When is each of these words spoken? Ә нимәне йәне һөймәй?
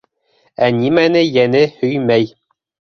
Ә 0.69 0.69
нимәне 0.79 1.23
йәне 1.29 1.65
һөймәй? 1.79 2.31